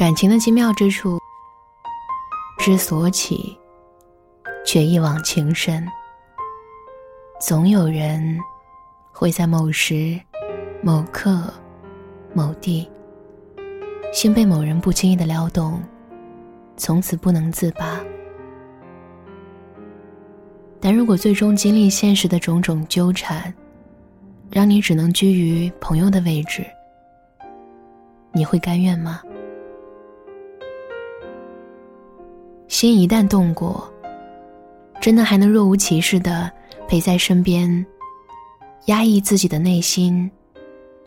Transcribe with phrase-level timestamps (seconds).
[0.00, 1.18] 感情的精妙之处，
[2.58, 3.54] 之所起，
[4.64, 5.86] 却一往情深。
[7.38, 8.40] 总有人
[9.12, 10.18] 会在某时、
[10.80, 11.52] 某刻、
[12.32, 12.88] 某地，
[14.10, 15.78] 心被某人不经意的撩动，
[16.78, 18.00] 从此不能自拔。
[20.80, 23.52] 但如果最终经历现实的种种纠缠，
[24.50, 26.64] 让你只能居于朋友的位置，
[28.32, 29.20] 你会甘愿吗？
[32.80, 33.86] 心一旦动过，
[35.02, 36.50] 真的还能若无其事的
[36.88, 37.84] 陪在身边，
[38.86, 40.30] 压抑自己的内心，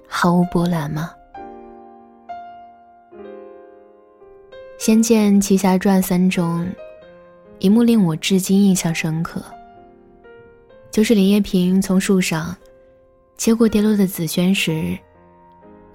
[0.08, 1.10] 毫无波澜吗？
[4.78, 6.64] 《仙剑奇侠传三》中，
[7.58, 9.44] 一幕令我至今印象深刻，
[10.92, 12.56] 就是林叶萍从树上。
[13.36, 14.96] 接过跌落的紫萱时，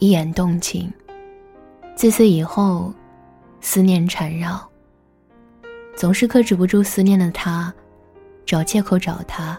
[0.00, 0.92] 一眼动情。
[1.94, 2.92] 自此以后，
[3.60, 4.68] 思念缠绕。
[5.98, 7.74] 总是克制不住思念的他，
[8.46, 9.58] 找借口找他，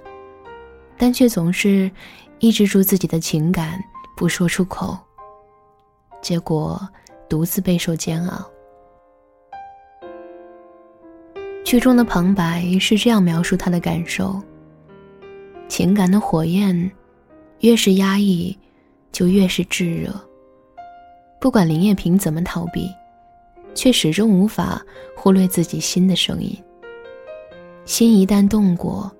[0.98, 1.92] 但却总是
[2.40, 3.78] 抑制住自己的情感，
[4.16, 4.98] 不说出口。
[6.22, 6.80] 结果
[7.28, 8.50] 独自备受煎熬。
[11.66, 14.42] 剧中的旁白是这样描述他的感受：
[15.68, 16.90] 情感的火焰。
[17.60, 18.58] 越是压抑，
[19.12, 20.10] 就越是炙热。
[21.42, 22.90] 不管林叶萍怎么逃避，
[23.74, 26.58] 却始终无法忽略自己心的声音。
[27.86, 29.12] 心一旦动过，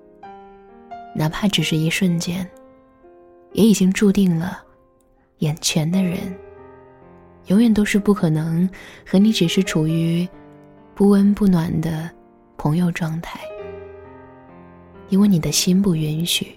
[1.14, 2.48] 哪怕只是一瞬间，
[3.52, 4.62] 也已经注定了，
[5.38, 6.18] 眼前的人，
[7.46, 8.68] 永远都是不可能
[9.04, 10.28] 和你只是处于
[10.94, 12.08] 不温不暖的
[12.56, 13.40] 朋友状态，
[15.08, 16.56] 因为你的心不允许。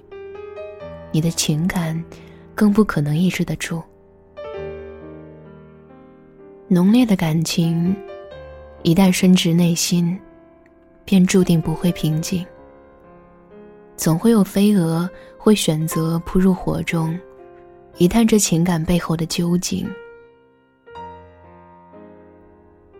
[1.12, 2.04] 你的情感，
[2.56, 3.82] 更不可能抑制得住。
[6.74, 7.96] 浓烈的感情，
[8.82, 10.20] 一旦深植内心，
[11.06, 12.44] 便注定不会平静。
[13.96, 17.16] 总会有飞蛾会选择扑入火中，
[17.98, 19.88] 一探这情感背后的究竟。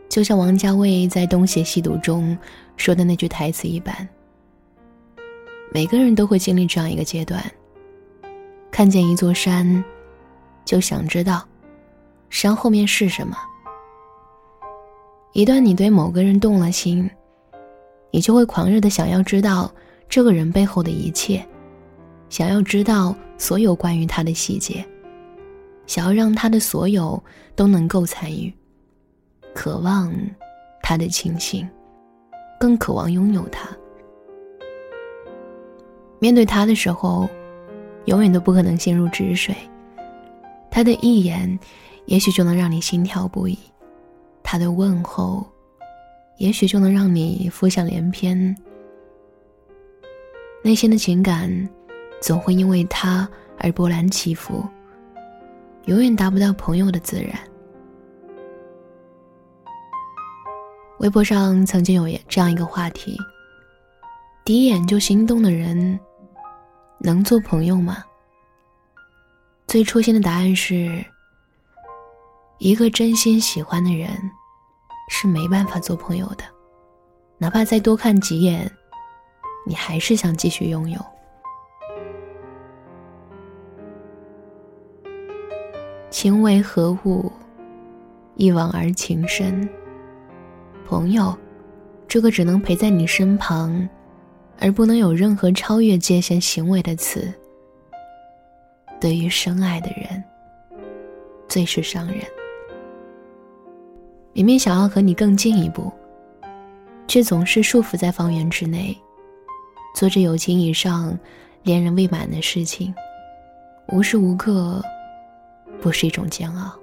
[0.08, 2.38] 就像王家卫在《东邪西毒》中
[2.78, 4.08] 说的那句台词一般，
[5.72, 7.44] 每个人都会经历这样一个阶段。
[8.70, 9.84] 看见一座山，
[10.64, 11.44] 就想知道
[12.30, 13.36] 山后面是什么。
[15.34, 17.10] 一旦你对某个人动了心，
[18.12, 19.70] 你就会狂热的想要知道
[20.08, 21.44] 这个人背后的一切，
[22.30, 24.86] 想要知道所有关于他的细节，
[25.86, 27.22] 想要让他的所有
[27.56, 28.54] 都能够参与，
[29.54, 30.14] 渴望
[30.82, 31.68] 他的清醒，
[32.60, 33.70] 更渴望拥有他。
[36.20, 37.28] 面对他的时候。
[38.08, 39.56] 永远都不可能心如止水。
[40.70, 41.58] 他的一眼，
[42.06, 43.56] 也许就能让你心跳不已；
[44.54, 45.44] 他的问候，
[46.38, 48.56] 也许就能让你浮想联翩。
[50.64, 51.68] 内心的情感，
[52.22, 53.28] 总会因为他
[53.58, 54.64] 而波澜起伏，
[55.86, 57.32] 永远达不到朋友的自然。
[61.00, 63.18] 微博上曾经有这样一个话题：
[64.46, 66.00] 第一眼就心动的人。
[67.00, 68.04] 能做朋友吗？
[69.66, 71.04] 最初心的答案是：
[72.60, 74.12] 一个真心喜欢的人
[75.24, 76.44] 是没办法做朋友的，
[77.38, 78.70] 哪怕再多看几眼，
[79.66, 81.00] 你还是想继续拥有。
[86.10, 87.32] 情为何物，
[88.36, 89.68] 一往而情深。
[90.86, 91.34] 朋友，
[92.06, 93.88] 这个只能陪在你身旁。
[94.60, 97.34] 而不能有任何超越界限行为的词，
[99.00, 100.22] 对于深爱的人，
[101.48, 102.20] 最是伤人。
[104.34, 105.92] 明明想要和你更进一步，
[107.08, 108.98] 却总是束缚在方圆之内，
[109.96, 111.18] 做着友情以上、
[111.62, 112.94] 恋人未满的事情，
[113.90, 114.84] 无时无刻
[115.80, 116.74] 不是一种煎熬。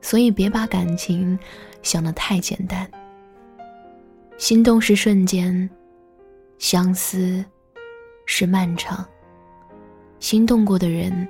[0.00, 1.38] 所以，别把感情
[1.82, 2.88] 想得太简单。
[4.36, 5.68] 心动是瞬间。
[6.58, 7.44] 相思
[8.24, 9.06] 是漫长，
[10.20, 11.28] 心动过的人，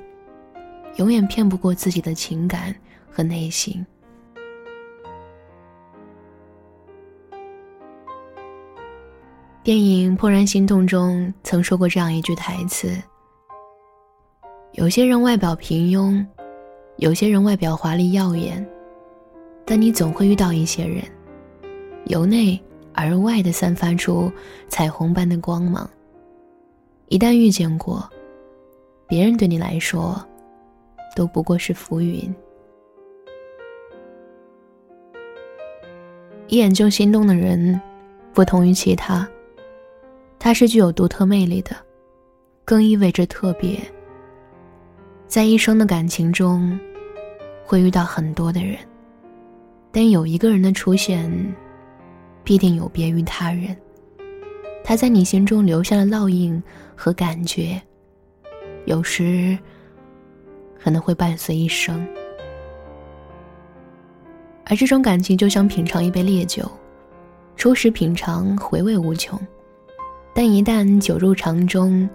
[0.99, 2.73] 永远骗不过自己的情感
[3.11, 3.85] 和内心。
[9.67, 12.97] 电影《怦然心动》中曾说过这样一句台词
[14.75, 16.25] ：“有些人外表平庸，
[16.99, 18.65] 有些人外表华丽耀眼，
[19.65, 21.03] 但你总会遇到一些人，
[22.05, 22.57] 由内。”
[22.95, 24.31] 而外的散发出
[24.69, 25.91] 彩虹般的光芒。
[27.09, 28.09] 一旦遇见过，
[29.09, 30.25] 别人对你来说
[31.17, 32.33] 都不过是浮云。
[36.47, 37.79] 一眼就心动的人，
[38.33, 39.29] 不同于其他，
[40.47, 41.75] 他是具有独特魅力的，
[42.65, 43.81] 更意味着特别。
[45.27, 46.79] 在一生的感情中，
[47.65, 48.79] 会遇到很多的人，
[49.91, 51.29] 但有一个人的出现，
[52.45, 53.77] 必定有别于他人。
[54.85, 56.63] 他在你心中留下了烙印
[56.95, 57.83] 和感觉，
[58.85, 59.59] 有时
[60.79, 62.07] 可能会伴随一生。
[64.65, 66.71] 而这种感情就像品尝一杯烈酒，
[67.57, 69.37] 初始品尝回味无穷，
[70.37, 72.07] 但一旦酒入肠中，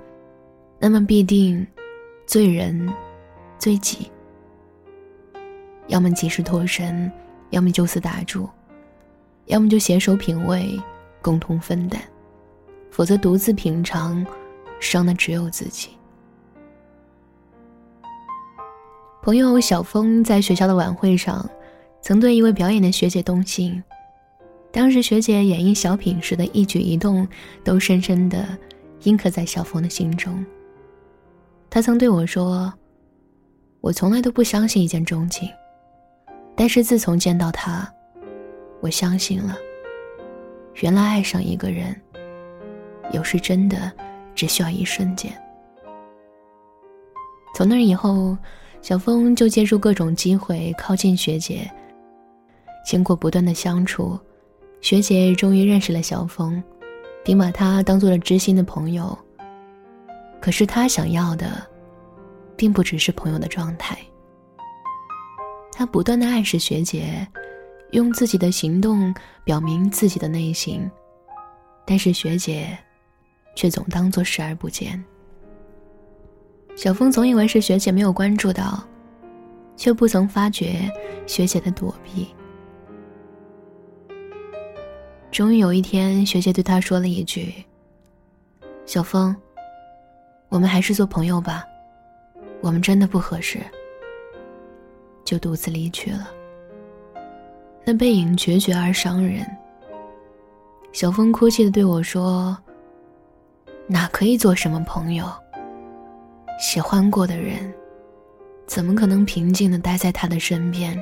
[0.77, 1.65] 那么必定
[2.27, 2.87] 醉人
[3.57, 4.11] 醉己。
[5.87, 7.11] 要么及时脱身，
[7.49, 8.47] 要么就此打住，
[9.47, 10.79] 要么就携手品味，
[11.19, 11.99] 共同分担。
[12.91, 14.23] 否则，独自品尝，
[14.79, 15.89] 伤的只有自己。
[19.23, 21.49] 朋友小峰在学校的晚会上，
[22.03, 23.83] 曾对一位表演的学姐动心。
[24.71, 27.27] 当时学姐演绎小品时的一举一动，
[27.63, 28.45] 都深深的
[29.03, 30.43] 印刻在小峰的心中。
[31.69, 32.73] 他曾对我说
[33.81, 35.49] ：“我从来都不相信一见钟情，
[36.55, 37.91] 但是自从见到他，
[38.79, 39.57] 我相信了。
[40.81, 41.95] 原来爱上一个人。”
[43.11, 43.91] 有时真的
[44.33, 45.29] 只需要一瞬间。
[47.53, 48.37] 从那以后，
[48.81, 51.69] 小峰就借助各种机会靠近学姐。
[52.85, 54.17] 经过不断的相处，
[54.81, 56.61] 学姐终于认识了小峰，
[57.23, 59.17] 并把他当做了知心的朋友。
[60.41, 61.65] 可是他想要的，
[62.57, 63.97] 并不只是朋友的状态。
[65.71, 67.27] 他不断的暗示学姐，
[67.91, 69.13] 用自己的行动
[69.43, 70.89] 表明自己的内心，
[71.85, 72.77] 但是学姐。
[73.53, 75.03] 却总当做视而不见。
[76.73, 78.81] 小峰总以为是学姐没有关注到，
[79.75, 80.89] 却不曾发觉
[81.27, 82.33] 学姐的躲避。
[85.31, 87.53] 终于有一天，学姐对他说了一句
[88.85, 89.35] ：“小峰，
[90.49, 91.63] 我们还是做朋友吧，
[92.59, 93.59] 我们真的不合适。”
[95.23, 96.29] 就独自离去了。
[97.85, 99.45] 那背影决绝而伤人。
[100.91, 102.57] 小峰哭泣的对我说。
[103.87, 105.25] 哪可以做什么朋友？
[106.57, 107.73] 喜欢过的人，
[108.65, 110.97] 怎么可能平静的待在他的身边，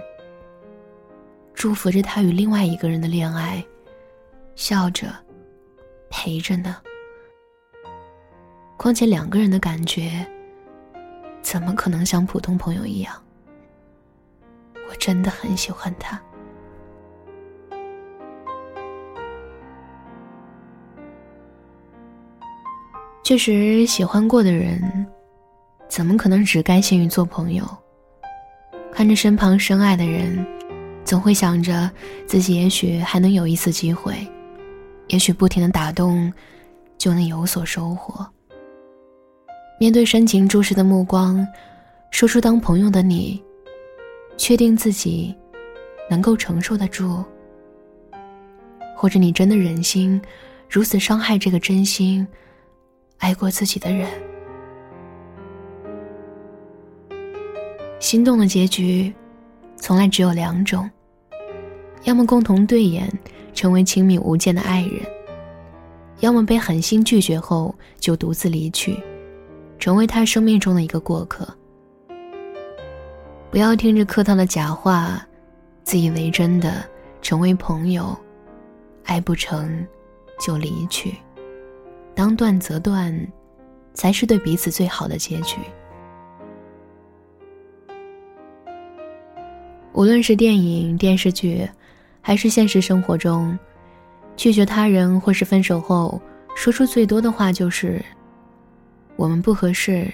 [1.54, 3.64] 祝福着他与另外一个人的恋爱，
[4.60, 5.08] 笑着
[6.10, 6.76] 陪着呢？
[8.76, 10.28] 况且两个人的感觉，
[11.42, 13.16] 怎么可能像普通朋友一样？
[14.90, 16.22] 我真的很喜欢他。
[23.24, 25.08] 确实，喜欢过的人，
[25.88, 27.66] 怎么可能只甘心于做朋友？
[28.92, 30.46] 看着身旁深爱的人，
[31.06, 31.90] 总会想着
[32.28, 34.16] 自己也许还能有一次机会，
[35.10, 36.32] 也许不停的打动，
[36.98, 38.26] 就能有所收获。
[39.80, 41.46] 面对深情注视的目光，
[42.12, 43.44] 说出当朋友的你，
[44.38, 45.36] 确定自己
[46.10, 47.24] 能够承受得住，
[48.96, 50.22] 或者你真的忍心
[50.70, 52.28] 如此伤害这个真心？
[53.18, 54.08] 爱过自己的人，
[58.00, 59.14] 心动的结局，
[59.76, 60.90] 从来只有两种：
[62.04, 63.12] 要么共同对眼，
[63.54, 65.04] 成为亲密无间的爱人；
[66.22, 68.98] 要么被狠心拒绝后就独自离去，
[69.78, 71.48] 成为他生命中的一个过客。
[73.52, 75.26] 不要听着客套的假话，
[75.84, 76.88] 自以为真的
[77.22, 78.16] 成为朋友，
[79.06, 79.86] 爱不成
[80.40, 81.16] 就离去。
[82.16, 83.28] 当断则断，
[83.94, 85.58] 才是对彼此最好的结局。
[89.94, 91.68] 无论是电影、电视剧，
[92.22, 93.58] 还是现实生活中，
[94.36, 96.22] 拒绝他人或是分手后，
[96.56, 98.04] 说出最多的话就是
[99.16, 100.12] “我们不合适，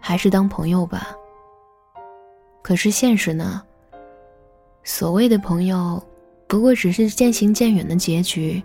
[0.00, 1.14] 还是当朋友吧。”
[2.62, 3.62] 可是现实呢？
[4.84, 6.02] 所谓的朋友，
[6.46, 8.62] 不过只是渐行渐远的结局，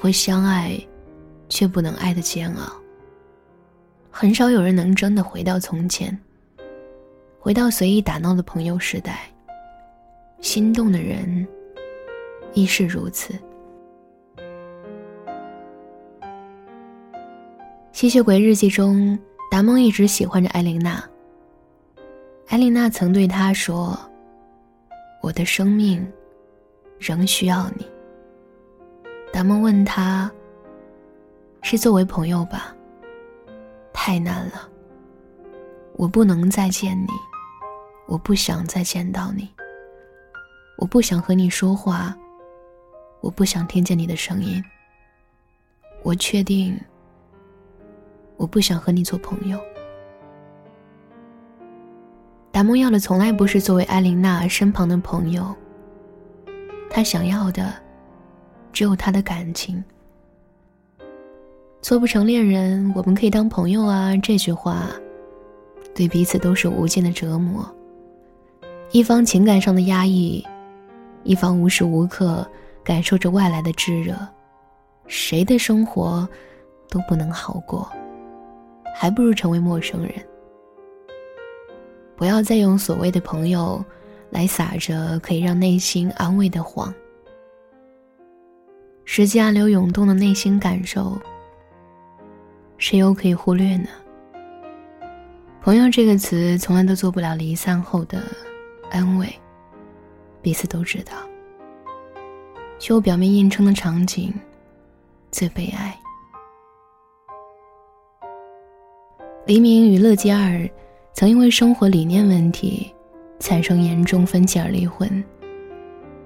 [0.00, 0.78] 会相爱。
[1.50, 2.72] 却不能爱的煎熬。
[4.10, 6.14] 很少有人能真的回到从前，
[7.40, 9.20] 回到随意打闹的朋友时代。
[10.42, 11.48] 心动的人
[12.54, 13.34] 亦是如此。
[17.92, 19.18] 吸血鬼日记中，
[19.50, 21.02] 达蒙一直喜欢着艾琳娜。
[22.48, 23.98] 艾琳娜曾对他说
[25.22, 26.06] ：“我的生命
[26.98, 27.86] 仍需要你。”
[29.32, 30.30] 达蒙问他。
[31.60, 32.74] 是作为朋友吧。
[33.92, 34.68] 太难了。
[35.94, 37.08] 我不能再见你，
[38.06, 39.50] 我不想再见到你。
[40.76, 42.16] 我不想和你说话，
[43.20, 44.62] 我不想听见你的声音。
[46.02, 46.78] 我确定，
[48.36, 49.60] 我不想和你做朋友。
[52.50, 55.54] 达蒙要的从来不是作为艾琳娜身旁的朋友，
[56.88, 57.74] 他想要的
[58.72, 59.82] 只有他的感情。
[61.80, 64.16] 做不成恋人，我们可以当朋友啊！
[64.16, 64.88] 这句话，
[65.94, 67.68] 对彼此都是无尽的折磨。
[68.90, 70.44] 一方情感上的压抑，
[71.22, 72.44] 一方无时无刻
[72.88, 74.16] 感受着外来的炙热，
[75.08, 76.26] 谁的生活
[76.88, 77.86] 都不能好过，
[78.96, 80.12] 还不如成为陌生人。
[82.16, 83.84] 不要再用所谓的朋友，
[84.30, 86.92] 来撒着可以让内心安慰的谎。
[89.04, 91.20] 实际暗流涌动的内心感受。
[92.78, 93.88] 谁又可以忽略呢？
[95.60, 98.22] 朋友这个词从来都做不了离散后的
[98.90, 99.30] 安慰，
[100.40, 101.12] 彼此都知道。
[102.78, 104.32] 就表面硬撑的场景，
[105.30, 105.98] 最悲哀。
[109.46, 110.68] 黎明与乐基尔
[111.14, 112.92] 曾因为生活理念问题
[113.40, 115.24] 产生严重分歧而离婚。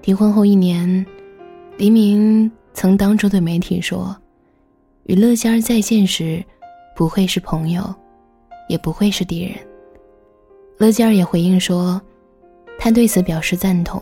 [0.05, 1.07] 离婚后一年，
[1.77, 4.17] 黎明曾当众对媒体说。
[5.05, 6.45] 与乐嘉儿在线时，
[6.95, 7.83] 不会是朋友，
[8.69, 9.55] 也不会是敌人。
[10.79, 12.01] 乐嘉儿也回应说，
[12.79, 14.01] 他对此表示赞同。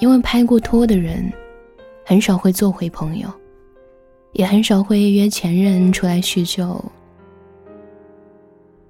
[0.00, 1.32] 因为拍过拖的人，
[2.04, 3.30] 很少会做回朋友，
[4.32, 6.82] 也很少会约前任出来叙旧。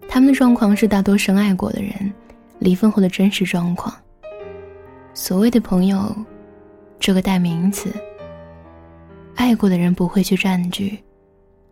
[0.08, 1.92] 他们的状况是大多深爱过的人
[2.58, 3.94] 离婚后的真实状况。
[5.12, 6.14] 所谓的朋友，
[6.98, 7.92] 这个代名词。
[9.34, 10.98] 爱过的人不会去占据，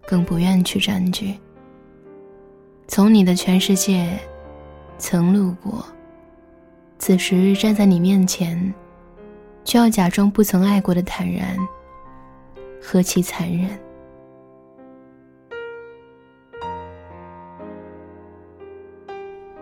[0.06, 1.34] 更不愿去占据。
[2.88, 4.18] 从你的全世界，
[4.98, 5.84] 曾路过，
[6.98, 8.72] 此时站在你面前，
[9.68, 11.54] 就要假装不曾爱过的坦然，
[12.80, 13.68] 何其残忍！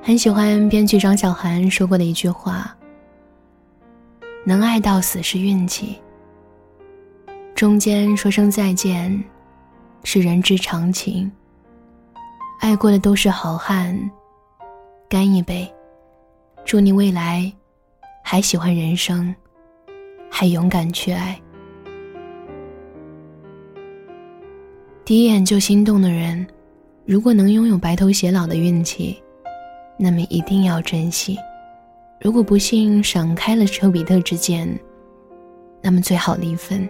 [0.01, 2.73] 很喜欢编剧张小涵说过的一句话
[4.47, 6.01] ：“能爱到死是运气。”
[7.57, 9.25] 中间说声再见，
[10.05, 11.29] 是人之常情。
[12.61, 14.09] 爱过的都是好汉，
[15.09, 15.69] 干一杯，
[16.65, 17.53] 祝你未来
[18.23, 19.35] 还喜欢人生，
[20.39, 21.35] 还勇敢去爱。
[25.03, 26.47] 第一眼就心动的人，
[27.07, 29.19] 如果能拥有白头偕老的运气，
[29.99, 31.37] 那么一定要珍惜；
[32.21, 34.69] 如果不幸闪开了丘比特之箭，
[35.81, 36.87] 那么最好离分。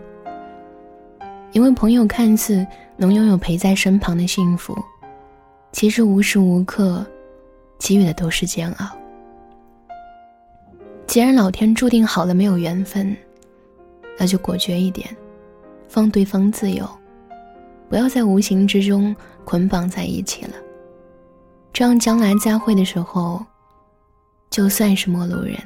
[1.53, 4.76] 因为朋友看似能拥有陪在身旁的幸福，
[5.71, 7.07] 其实无时无刻
[7.79, 8.87] 给予的都是煎熬。
[11.07, 13.17] 既然老天注定好了没有缘分，
[14.19, 15.15] 那就果决一点，
[15.89, 16.89] 放对方自由，
[17.89, 20.55] 不要在无形之中捆绑在一起了。
[21.73, 23.45] 这样将来再会的时候，
[24.51, 25.57] 就算是陌路人，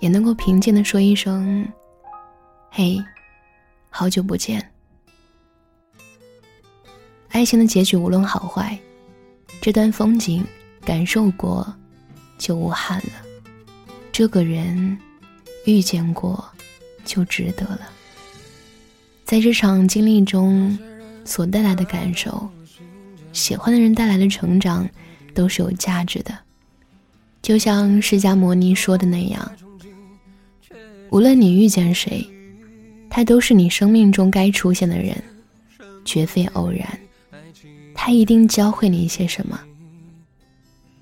[0.00, 1.66] 也能够平静的说一声
[2.70, 2.98] ：“嘿，
[3.88, 4.70] 好久不见。”
[7.30, 8.76] 爱情的结局无论好坏，
[9.60, 10.44] 这段风景
[10.84, 11.72] 感受过，
[12.36, 13.12] 就无憾了。
[14.10, 14.98] 这个人
[15.64, 16.44] 遇见过，
[17.04, 17.80] 就值得了。
[19.24, 20.76] 在这场经历中
[21.24, 22.48] 所带来的感受，
[23.32, 24.88] 喜欢的人带来的成长，
[25.34, 26.36] 都是有价值的。
[27.40, 29.52] 就像释迦牟尼说的那样，
[31.10, 32.28] 无论你遇见谁，
[33.08, 35.16] 他都是你生命中该出现的人，
[36.04, 36.86] 绝非偶然。
[37.94, 39.60] 他一定教会你一些什么。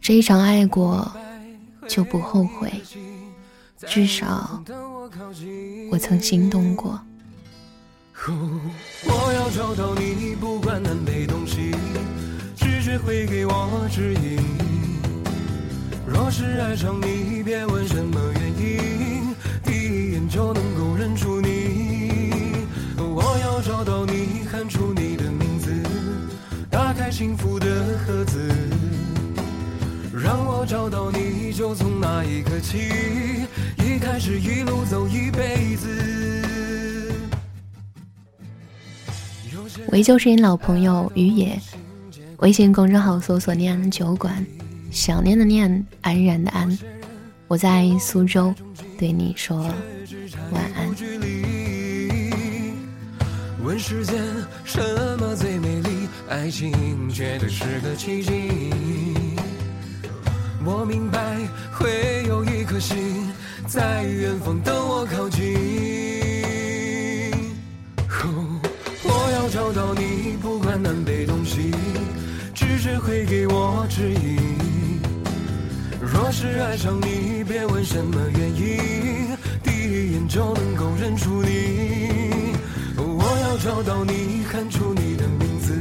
[0.01, 1.11] 这一场爱过，
[1.89, 2.73] 就不后悔。
[3.87, 4.63] 至少，
[5.91, 7.01] 我曾心动过。
[8.27, 11.71] 我要找到你，不管南北东西，
[12.57, 14.39] 直觉会给我指引。
[16.07, 19.35] 若是爱上你，别问什么原因，
[19.65, 22.67] 第一眼就能够认出你。
[22.99, 25.73] 我要找到你，喊出你的名字，
[26.71, 27.11] 打开。
[27.11, 27.67] 幸福的
[28.07, 28.39] 盒子，
[30.13, 33.47] 让我找到你，就从那一刻起，
[34.11, 35.87] 开始一路走一辈子。
[39.89, 41.61] 我就是你老朋友于野，
[42.39, 44.45] 微信公众号搜索“念酒馆”，
[44.91, 46.77] 想念的念，安然的安。
[47.49, 48.55] 我在苏州，
[48.99, 49.59] 对你说
[50.53, 50.89] 晚安。
[53.63, 54.17] 问世间
[54.65, 54.81] 什
[55.19, 56.09] 么最美丽？
[56.31, 56.73] 爱情
[57.11, 58.33] 绝对是个奇迹，
[60.65, 61.37] 我明白
[61.73, 62.97] 会有一颗心
[63.69, 65.55] 在远方等我靠近，
[68.09, 68.61] 哦，
[69.05, 71.71] 我要找到你，不管南北东西，
[72.55, 74.39] 直指会给我指引。
[76.01, 82.55] 若是爱上你，别问什么原因，第一眼就能够认出你。
[82.97, 85.79] 我要找到你，喊出你的名字，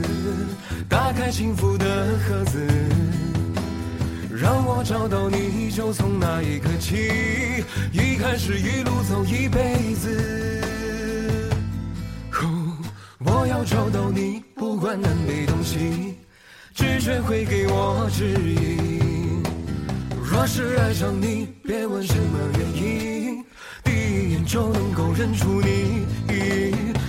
[0.89, 1.86] 打开幸福的
[2.27, 2.67] 盒子。
[4.39, 7.10] 让我找到你，就从那一刻起，
[7.91, 10.62] 一开始一路走一辈子。
[13.17, 16.17] 我要找到你，不管南北东西，
[16.75, 19.41] 直觉会给我指引。
[20.24, 23.44] 若是爱上你，别问什么原因，
[23.84, 26.06] 第一眼就能够认出你。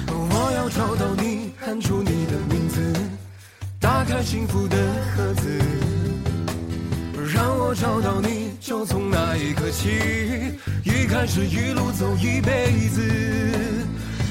[0.08, 2.80] 我要找到你，喊出你的名字，
[3.78, 4.76] 打开幸福的
[5.14, 5.97] 盒子。
[7.32, 9.90] 让我找到你，就从那一刻起，
[10.84, 13.02] 一开始一路走一辈子，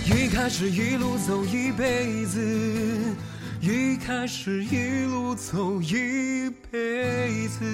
[0.06, 2.42] 一开始一路走一辈子，
[3.62, 7.66] 一开始一路走一辈子。